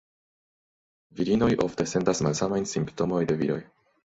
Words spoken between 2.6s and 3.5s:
simptomoj de